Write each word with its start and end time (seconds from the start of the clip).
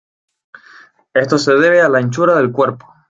Esto 1.13 1.37
se 1.37 1.53
debe 1.53 1.79
a 1.79 1.87
la 1.87 1.99
anchura 1.99 2.33
del 2.35 2.51
cuerpo. 2.51 2.91